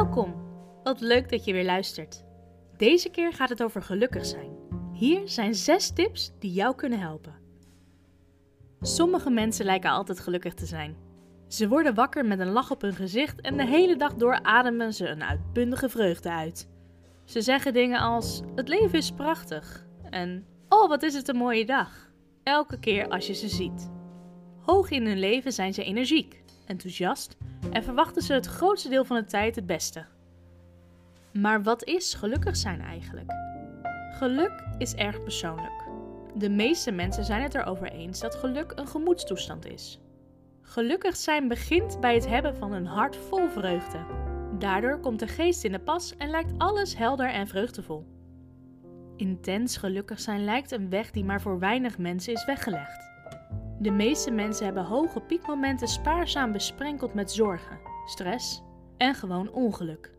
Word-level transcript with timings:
Welkom! 0.00 0.34
Wat 0.82 1.00
leuk 1.00 1.30
dat 1.30 1.44
je 1.44 1.52
weer 1.52 1.64
luistert. 1.64 2.24
Deze 2.76 3.08
keer 3.08 3.32
gaat 3.32 3.48
het 3.48 3.62
over 3.62 3.82
gelukkig 3.82 4.26
zijn. 4.26 4.50
Hier 4.92 5.28
zijn 5.28 5.54
zes 5.54 5.90
tips 5.90 6.32
die 6.38 6.52
jou 6.52 6.74
kunnen 6.74 7.00
helpen. 7.00 7.34
Sommige 8.80 9.30
mensen 9.30 9.64
lijken 9.64 9.90
altijd 9.90 10.20
gelukkig 10.20 10.54
te 10.54 10.66
zijn. 10.66 10.96
Ze 11.48 11.68
worden 11.68 11.94
wakker 11.94 12.24
met 12.26 12.40
een 12.40 12.50
lach 12.50 12.70
op 12.70 12.80
hun 12.80 12.94
gezicht 12.94 13.40
en 13.40 13.56
de 13.56 13.66
hele 13.66 13.96
dag 13.96 14.14
door 14.14 14.42
ademen 14.42 14.94
ze 14.94 15.08
een 15.08 15.22
uitbundige 15.22 15.88
vreugde 15.88 16.30
uit. 16.30 16.68
Ze 17.24 17.40
zeggen 17.40 17.72
dingen 17.72 18.00
als: 18.00 18.40
Het 18.54 18.68
leven 18.68 18.98
is 18.98 19.12
prachtig 19.12 19.86
en 20.10 20.46
Oh, 20.68 20.88
wat 20.88 21.02
is 21.02 21.14
het 21.14 21.28
een 21.28 21.36
mooie 21.36 21.66
dag. 21.66 22.10
Elke 22.42 22.78
keer 22.78 23.08
als 23.08 23.26
je 23.26 23.34
ze 23.34 23.48
ziet. 23.48 23.90
Hoog 24.60 24.90
in 24.90 25.06
hun 25.06 25.18
leven 25.18 25.52
zijn 25.52 25.74
ze 25.74 25.84
energiek, 25.84 26.42
enthousiast 26.66 27.36
en 27.70 27.82
verwachten 27.82 28.22
ze 28.22 28.32
het 28.32 28.46
grootste 28.46 28.88
deel 28.88 29.04
van 29.04 29.16
de 29.16 29.24
tijd 29.24 29.56
het 29.56 29.66
beste. 29.66 30.04
Maar 31.32 31.62
wat 31.62 31.84
is 31.84 32.14
gelukkig 32.14 32.56
zijn 32.56 32.80
eigenlijk? 32.80 33.32
Geluk 34.10 34.64
is 34.78 34.94
erg 34.94 35.22
persoonlijk. 35.22 35.88
De 36.34 36.50
meeste 36.50 36.90
mensen 36.90 37.24
zijn 37.24 37.42
het 37.42 37.54
erover 37.54 37.92
eens 37.92 38.20
dat 38.20 38.34
geluk 38.34 38.72
een 38.74 38.88
gemoedstoestand 38.88 39.66
is. 39.66 40.00
Gelukkig 40.62 41.16
zijn 41.16 41.48
begint 41.48 42.00
bij 42.00 42.14
het 42.14 42.26
hebben 42.26 42.56
van 42.56 42.72
een 42.72 42.86
hart 42.86 43.16
vol 43.16 43.48
vreugde. 43.48 43.98
Daardoor 44.58 45.00
komt 45.00 45.18
de 45.18 45.26
geest 45.26 45.64
in 45.64 45.72
de 45.72 45.78
pas 45.78 46.16
en 46.16 46.30
lijkt 46.30 46.52
alles 46.58 46.96
helder 46.96 47.30
en 47.30 47.46
vreugdevol. 47.46 48.06
Intens 49.16 49.76
gelukkig 49.76 50.20
zijn 50.20 50.44
lijkt 50.44 50.70
een 50.70 50.90
weg 50.90 51.10
die 51.10 51.24
maar 51.24 51.40
voor 51.40 51.58
weinig 51.58 51.98
mensen 51.98 52.32
is 52.32 52.44
weggelegd. 52.44 53.09
De 53.82 53.90
meeste 53.90 54.30
mensen 54.30 54.64
hebben 54.64 54.84
hoge 54.84 55.20
piekmomenten 55.20 55.88
spaarzaam 55.88 56.52
besprenkeld 56.52 57.14
met 57.14 57.32
zorgen, 57.32 57.78
stress 58.06 58.62
en 58.96 59.14
gewoon 59.14 59.50
ongeluk. 59.50 60.12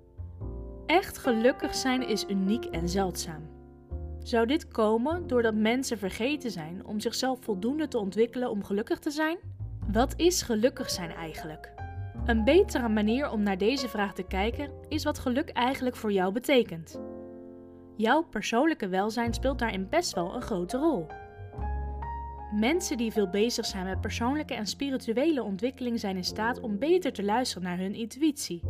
Echt 0.85 1.17
gelukkig 1.17 1.75
zijn 1.75 2.07
is 2.07 2.25
uniek 2.29 2.65
en 2.65 2.89
zeldzaam. 2.89 3.49
Zou 4.23 4.45
dit 4.45 4.67
komen 4.67 5.27
doordat 5.27 5.55
mensen 5.55 5.97
vergeten 5.97 6.51
zijn 6.51 6.85
om 6.85 6.99
zichzelf 6.99 7.39
voldoende 7.41 7.87
te 7.87 7.97
ontwikkelen 7.97 8.49
om 8.49 8.63
gelukkig 8.63 8.99
te 8.99 9.11
zijn? 9.11 9.37
Wat 9.91 10.13
is 10.15 10.41
gelukkig 10.41 10.89
zijn 10.89 11.11
eigenlijk? 11.11 11.73
Een 12.25 12.43
betere 12.43 12.89
manier 12.89 13.29
om 13.29 13.43
naar 13.43 13.57
deze 13.57 13.87
vraag 13.87 14.13
te 14.13 14.23
kijken 14.23 14.71
is 14.87 15.03
wat 15.03 15.19
geluk 15.19 15.49
eigenlijk 15.49 15.95
voor 15.95 16.11
jou 16.11 16.33
betekent. 16.33 17.01
Jouw 17.97 18.23
persoonlijke 18.23 18.87
welzijn 18.87 19.33
speelt 19.33 19.59
daarin 19.59 19.89
best 19.89 20.13
wel 20.13 20.35
een 20.35 20.41
grote 20.41 20.77
rol. 20.77 21.07
Mensen 22.51 22.97
die 22.97 23.11
veel 23.11 23.29
bezig 23.29 23.65
zijn 23.65 23.85
met 23.85 24.01
persoonlijke 24.01 24.53
en 24.53 24.67
spirituele 24.67 25.43
ontwikkeling 25.43 25.99
zijn 25.99 26.15
in 26.15 26.23
staat 26.23 26.59
om 26.59 26.79
beter 26.79 27.13
te 27.13 27.23
luisteren 27.23 27.63
naar 27.63 27.77
hun 27.77 27.95
intuïtie. 27.95 28.61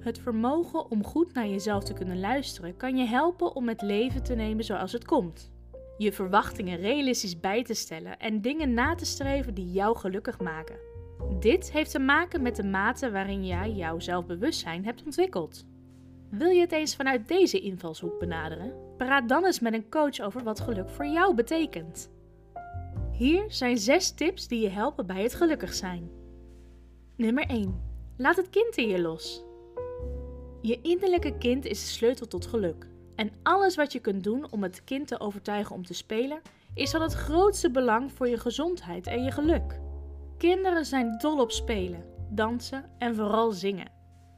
Het 0.00 0.18
vermogen 0.18 0.90
om 0.90 1.04
goed 1.04 1.34
naar 1.34 1.48
jezelf 1.48 1.84
te 1.84 1.92
kunnen 1.92 2.20
luisteren 2.20 2.76
kan 2.76 2.96
je 2.96 3.04
helpen 3.04 3.54
om 3.54 3.68
het 3.68 3.82
leven 3.82 4.22
te 4.22 4.34
nemen 4.34 4.64
zoals 4.64 4.92
het 4.92 5.04
komt. 5.04 5.50
Je 5.98 6.12
verwachtingen 6.12 6.78
realistisch 6.78 7.40
bij 7.40 7.64
te 7.64 7.74
stellen 7.74 8.18
en 8.18 8.40
dingen 8.40 8.74
na 8.74 8.94
te 8.94 9.04
streven 9.04 9.54
die 9.54 9.72
jou 9.72 9.96
gelukkig 9.96 10.40
maken. 10.40 10.76
Dit 11.40 11.72
heeft 11.72 11.90
te 11.90 11.98
maken 11.98 12.42
met 12.42 12.56
de 12.56 12.64
mate 12.64 13.10
waarin 13.10 13.46
jij 13.46 13.70
jouw 13.70 13.98
zelfbewustzijn 13.98 14.84
hebt 14.84 15.04
ontwikkeld. 15.04 15.66
Wil 16.30 16.48
je 16.48 16.60
het 16.60 16.72
eens 16.72 16.96
vanuit 16.96 17.28
deze 17.28 17.60
invalshoek 17.60 18.18
benaderen? 18.18 18.72
Praat 18.96 19.28
dan 19.28 19.44
eens 19.44 19.60
met 19.60 19.72
een 19.72 19.88
coach 19.88 20.20
over 20.20 20.42
wat 20.42 20.60
geluk 20.60 20.88
voor 20.88 21.06
jou 21.06 21.34
betekent. 21.34 22.10
Hier 23.20 23.44
zijn 23.48 23.78
zes 23.78 24.10
tips 24.10 24.48
die 24.48 24.60
je 24.60 24.68
helpen 24.68 25.06
bij 25.06 25.22
het 25.22 25.34
gelukkig 25.34 25.74
zijn. 25.74 26.10
Nummer 27.16 27.46
1. 27.46 27.80
Laat 28.16 28.36
het 28.36 28.50
kind 28.50 28.76
in 28.76 28.88
je 28.88 29.00
los. 29.00 29.44
Je 30.62 30.80
innerlijke 30.82 31.38
kind 31.38 31.64
is 31.64 31.80
de 31.80 31.86
sleutel 31.86 32.26
tot 32.26 32.46
geluk. 32.46 32.86
En 33.14 33.30
alles 33.42 33.76
wat 33.76 33.92
je 33.92 33.98
kunt 33.98 34.24
doen 34.24 34.50
om 34.50 34.62
het 34.62 34.84
kind 34.84 35.06
te 35.06 35.20
overtuigen 35.20 35.74
om 35.74 35.84
te 35.84 35.94
spelen, 35.94 36.40
is 36.74 36.90
van 36.90 37.02
het 37.02 37.12
grootste 37.12 37.70
belang 37.70 38.12
voor 38.12 38.28
je 38.28 38.38
gezondheid 38.38 39.06
en 39.06 39.24
je 39.24 39.30
geluk. 39.30 39.80
Kinderen 40.38 40.84
zijn 40.84 41.18
dol 41.18 41.40
op 41.40 41.50
spelen, 41.50 42.04
dansen 42.30 42.90
en 42.98 43.14
vooral 43.14 43.52
zingen. 43.52 43.92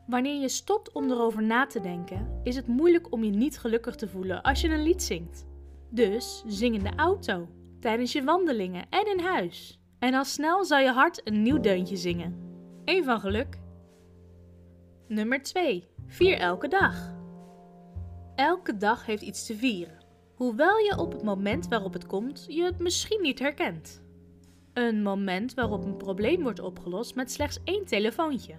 Wanneer 0.07 0.41
je 0.41 0.49
stopt 0.49 0.93
om 0.93 1.11
erover 1.11 1.43
na 1.43 1.67
te 1.67 1.81
denken, 1.81 2.41
is 2.43 2.57
het 2.57 2.67
moeilijk 2.67 3.13
om 3.13 3.25
je 3.25 3.31
niet 3.31 3.59
gelukkig 3.59 3.95
te 3.95 4.09
voelen 4.09 4.43
als 4.43 4.61
je 4.61 4.69
een 4.69 4.83
lied 4.83 5.03
zingt. 5.03 5.47
Dus 5.91 6.45
zing 6.47 6.75
in 6.75 6.83
de 6.83 6.97
auto, 6.97 7.49
tijdens 7.83 8.13
je 8.13 8.25
wandelingen 8.25 8.87
en 8.91 9.07
in 9.07 9.21
huis. 9.21 9.81
En 9.99 10.15
al 10.15 10.25
snel 10.25 10.65
zal 10.65 10.79
je 10.79 10.91
hart 10.91 11.21
een 11.25 11.43
nieuw 11.43 11.61
deuntje 11.61 11.97
zingen. 11.97 12.37
Eén 12.85 13.05
van 13.05 13.21
geluk. 13.21 13.59
Nummer 15.09 15.43
2. 15.43 15.89
Vier 16.07 16.39
elke 16.39 16.69
dag. 16.69 17.15
Elke 18.35 18.77
dag 18.77 19.07
heeft 19.07 19.23
iets 19.23 19.47
te 19.47 19.57
vieren. 19.57 19.99
Hoewel 20.35 20.79
je 20.79 20.99
op 20.99 21.13
het 21.13 21.23
moment 21.23 21.69
waarop 21.69 21.93
het 21.93 22.07
komt 22.07 22.45
je 22.49 22.63
het 22.63 22.79
misschien 22.79 23.23
niet 23.23 23.39
herkent. 23.39 24.03
Een 24.73 25.03
moment 25.03 25.55
waarop 25.55 25.85
een 25.85 25.97
probleem 25.97 26.43
wordt 26.43 26.61
opgelost 26.61 27.15
met 27.15 27.33
slechts 27.33 27.61
één 27.65 27.87
telefoontje. 27.87 28.55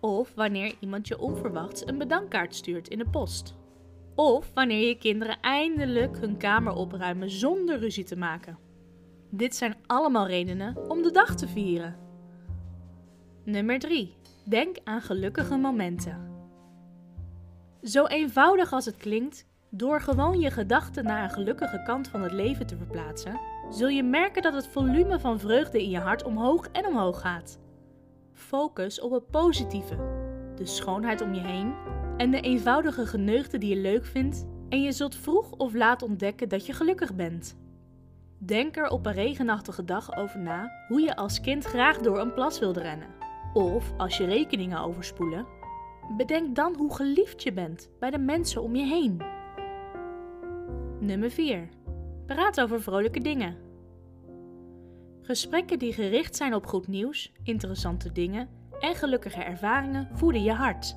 Of 0.00 0.34
wanneer 0.34 0.74
iemand 0.80 1.08
je 1.08 1.18
onverwachts 1.18 1.86
een 1.86 1.98
bedankkaart 1.98 2.54
stuurt 2.54 2.88
in 2.88 2.98
de 2.98 3.08
post. 3.08 3.54
Of 4.14 4.50
wanneer 4.54 4.88
je 4.88 4.98
kinderen 4.98 5.40
eindelijk 5.40 6.18
hun 6.18 6.36
kamer 6.36 6.72
opruimen 6.72 7.30
zonder 7.30 7.78
ruzie 7.78 8.04
te 8.04 8.16
maken. 8.16 8.67
Dit 9.30 9.56
zijn 9.56 9.76
allemaal 9.86 10.26
redenen 10.26 10.90
om 10.90 11.02
de 11.02 11.10
dag 11.10 11.36
te 11.36 11.48
vieren. 11.48 11.96
Nummer 13.44 13.78
3. 13.78 14.14
Denk 14.44 14.76
aan 14.84 15.00
gelukkige 15.00 15.56
momenten. 15.56 16.28
Zo 17.82 18.06
eenvoudig 18.06 18.72
als 18.72 18.84
het 18.84 18.96
klinkt, 18.96 19.46
door 19.70 20.00
gewoon 20.00 20.40
je 20.40 20.50
gedachten 20.50 21.04
naar 21.04 21.22
een 21.22 21.30
gelukkige 21.30 21.82
kant 21.82 22.08
van 22.08 22.22
het 22.22 22.32
leven 22.32 22.66
te 22.66 22.76
verplaatsen, 22.76 23.40
zul 23.70 23.88
je 23.88 24.02
merken 24.02 24.42
dat 24.42 24.54
het 24.54 24.68
volume 24.68 25.20
van 25.20 25.38
vreugde 25.38 25.82
in 25.82 25.90
je 25.90 25.98
hart 25.98 26.24
omhoog 26.24 26.68
en 26.72 26.86
omhoog 26.86 27.20
gaat. 27.20 27.58
Focus 28.32 29.00
op 29.00 29.10
het 29.10 29.30
positieve, 29.30 29.96
de 30.56 30.66
schoonheid 30.66 31.20
om 31.20 31.34
je 31.34 31.40
heen 31.40 31.74
en 32.16 32.30
de 32.30 32.40
eenvoudige 32.40 33.06
geneugten 33.06 33.60
die 33.60 33.74
je 33.74 33.80
leuk 33.80 34.04
vindt 34.04 34.46
en 34.68 34.82
je 34.82 34.92
zult 34.92 35.16
vroeg 35.16 35.50
of 35.50 35.74
laat 35.74 36.02
ontdekken 36.02 36.48
dat 36.48 36.66
je 36.66 36.72
gelukkig 36.72 37.14
bent. 37.14 37.56
Denk 38.40 38.76
er 38.76 38.88
op 38.88 39.06
een 39.06 39.12
regenachtige 39.12 39.84
dag 39.84 40.16
over 40.16 40.38
na 40.40 40.84
hoe 40.88 41.00
je 41.00 41.16
als 41.16 41.40
kind 41.40 41.64
graag 41.64 41.98
door 41.98 42.20
een 42.20 42.32
plas 42.32 42.58
wilde 42.58 42.80
rennen. 42.80 43.08
Of 43.52 43.92
als 43.96 44.16
je 44.16 44.24
rekeningen 44.24 44.80
overspoelen, 44.80 45.46
bedenk 46.16 46.56
dan 46.56 46.74
hoe 46.76 46.94
geliefd 46.94 47.42
je 47.42 47.52
bent 47.52 47.90
bij 47.98 48.10
de 48.10 48.18
mensen 48.18 48.62
om 48.62 48.76
je 48.76 48.84
heen. 48.84 49.22
Nummer 51.00 51.30
4. 51.30 51.68
Praat 52.26 52.60
over 52.60 52.82
vrolijke 52.82 53.20
dingen. 53.20 53.56
Gesprekken 55.22 55.78
die 55.78 55.92
gericht 55.92 56.36
zijn 56.36 56.54
op 56.54 56.66
goed 56.66 56.88
nieuws, 56.88 57.32
interessante 57.42 58.12
dingen 58.12 58.48
en 58.80 58.94
gelukkige 58.94 59.42
ervaringen 59.42 60.08
voeden 60.12 60.42
je 60.42 60.52
hart. 60.52 60.96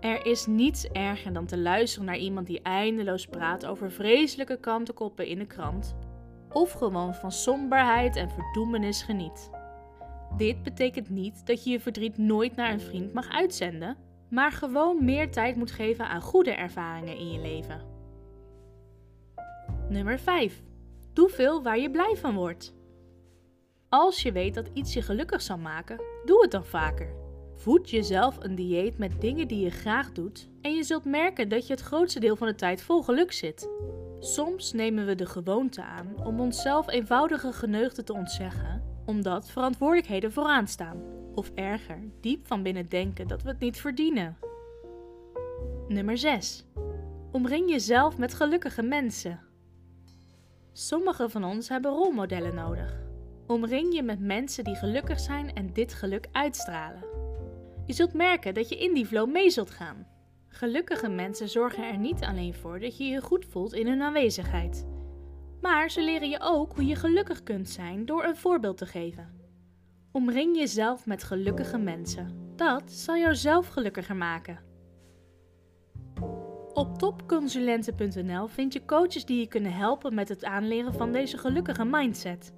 Er 0.00 0.26
is 0.26 0.46
niets 0.46 0.88
erger 0.88 1.32
dan 1.32 1.46
te 1.46 1.58
luisteren 1.58 2.06
naar 2.06 2.18
iemand 2.18 2.46
die 2.46 2.62
eindeloos 2.62 3.26
praat 3.26 3.66
over 3.66 3.90
vreselijke 3.90 4.60
kantenkoppen 4.60 5.26
in 5.26 5.38
de 5.38 5.46
krant 5.46 5.94
of 6.52 6.72
gewoon 6.72 7.14
van 7.14 7.32
somberheid 7.32 8.16
en 8.16 8.30
verdoemenis 8.30 9.02
geniet. 9.02 9.50
Dit 10.36 10.62
betekent 10.62 11.08
niet 11.08 11.46
dat 11.46 11.64
je 11.64 11.70
je 11.70 11.80
verdriet 11.80 12.18
nooit 12.18 12.56
naar 12.56 12.72
een 12.72 12.80
vriend 12.80 13.12
mag 13.12 13.28
uitzenden, 13.28 13.96
maar 14.28 14.52
gewoon 14.52 15.04
meer 15.04 15.30
tijd 15.30 15.56
moet 15.56 15.70
geven 15.70 16.08
aan 16.08 16.20
goede 16.20 16.50
ervaringen 16.50 17.16
in 17.16 17.32
je 17.32 17.40
leven. 17.40 17.80
Nummer 19.88 20.18
5. 20.18 20.62
Doe 21.12 21.28
veel 21.28 21.62
waar 21.62 21.78
je 21.78 21.90
blij 21.90 22.16
van 22.16 22.34
wordt. 22.34 22.74
Als 23.88 24.22
je 24.22 24.32
weet 24.32 24.54
dat 24.54 24.70
iets 24.72 24.92
je 24.92 25.02
gelukkig 25.02 25.42
zal 25.42 25.58
maken, 25.58 26.00
doe 26.24 26.42
het 26.42 26.50
dan 26.50 26.64
vaker. 26.64 27.14
Voed 27.54 27.90
jezelf 27.90 28.36
een 28.40 28.54
dieet 28.54 28.98
met 28.98 29.20
dingen 29.20 29.48
die 29.48 29.64
je 29.64 29.70
graag 29.70 30.12
doet 30.12 30.48
en 30.60 30.74
je 30.74 30.82
zult 30.82 31.04
merken 31.04 31.48
dat 31.48 31.66
je 31.66 31.72
het 31.72 31.82
grootste 31.82 32.20
deel 32.20 32.36
van 32.36 32.46
de 32.46 32.54
tijd 32.54 32.82
vol 32.82 33.02
geluk 33.02 33.32
zit. 33.32 33.68
Soms 34.22 34.72
nemen 34.72 35.06
we 35.06 35.14
de 35.14 35.26
gewoonte 35.26 35.82
aan 35.82 36.24
om 36.24 36.40
onszelf 36.40 36.88
eenvoudige 36.88 37.52
geneugten 37.52 38.04
te 38.04 38.12
ontzeggen, 38.12 38.82
omdat 39.06 39.50
verantwoordelijkheden 39.50 40.32
vooraan 40.32 40.68
staan. 40.68 41.02
Of 41.34 41.50
erger, 41.54 41.98
diep 42.20 42.46
van 42.46 42.62
binnen 42.62 42.88
denken 42.88 43.28
dat 43.28 43.42
we 43.42 43.48
het 43.48 43.58
niet 43.58 43.80
verdienen. 43.80 44.36
Nummer 45.88 46.18
6. 46.18 46.64
Omring 47.32 47.70
jezelf 47.70 48.18
met 48.18 48.34
gelukkige 48.34 48.82
mensen. 48.82 49.40
Sommigen 50.72 51.30
van 51.30 51.44
ons 51.44 51.68
hebben 51.68 51.90
rolmodellen 51.90 52.54
nodig. 52.54 53.00
Omring 53.46 53.94
je 53.94 54.02
met 54.02 54.20
mensen 54.20 54.64
die 54.64 54.76
gelukkig 54.76 55.20
zijn 55.20 55.54
en 55.54 55.72
dit 55.72 55.94
geluk 55.94 56.28
uitstralen. 56.32 57.04
Je 57.86 57.92
zult 57.92 58.12
merken 58.12 58.54
dat 58.54 58.68
je 58.68 58.76
in 58.76 58.94
die 58.94 59.06
flow 59.06 59.30
mee 59.30 59.50
zult 59.50 59.70
gaan. 59.70 60.06
Gelukkige 60.52 61.08
mensen 61.08 61.48
zorgen 61.48 61.84
er 61.84 61.98
niet 61.98 62.22
alleen 62.22 62.54
voor 62.54 62.80
dat 62.80 62.96
je 62.96 63.04
je 63.04 63.20
goed 63.20 63.46
voelt 63.46 63.72
in 63.72 63.86
hun 63.86 64.02
aanwezigheid, 64.02 64.86
maar 65.60 65.90
ze 65.90 66.02
leren 66.02 66.28
je 66.28 66.38
ook 66.40 66.74
hoe 66.74 66.86
je 66.86 66.94
gelukkig 66.94 67.42
kunt 67.42 67.68
zijn 67.68 68.06
door 68.06 68.24
een 68.24 68.36
voorbeeld 68.36 68.76
te 68.78 68.86
geven. 68.86 69.38
Omring 70.12 70.56
jezelf 70.56 71.06
met 71.06 71.22
gelukkige 71.22 71.78
mensen. 71.78 72.52
Dat 72.56 72.92
zal 72.92 73.16
jouzelf 73.16 73.68
gelukkiger 73.68 74.16
maken. 74.16 74.58
Op 76.72 76.98
topconsulenten.nl 76.98 78.46
vind 78.46 78.72
je 78.72 78.84
coaches 78.84 79.24
die 79.24 79.40
je 79.40 79.46
kunnen 79.46 79.72
helpen 79.72 80.14
met 80.14 80.28
het 80.28 80.44
aanleren 80.44 80.94
van 80.94 81.12
deze 81.12 81.38
gelukkige 81.38 81.84
mindset. 81.84 82.52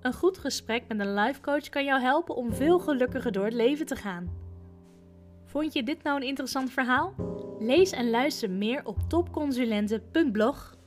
Een 0.00 0.14
goed 0.14 0.38
gesprek 0.38 0.84
met 0.88 1.00
een 1.00 1.14
lifecoach 1.14 1.68
kan 1.68 1.84
jou 1.84 2.00
helpen 2.00 2.34
om 2.34 2.54
veel 2.54 2.78
gelukkiger 2.78 3.32
door 3.32 3.44
het 3.44 3.54
leven 3.54 3.86
te 3.86 3.96
gaan. 3.96 4.39
Vond 5.50 5.72
je 5.72 5.82
dit 5.82 6.02
nou 6.02 6.16
een 6.16 6.26
interessant 6.26 6.70
verhaal? 6.70 7.14
Lees 7.58 7.90
en 7.90 8.10
luister 8.10 8.50
meer 8.50 8.84
op 8.84 8.96
topconsulenten.blog. 9.08 10.79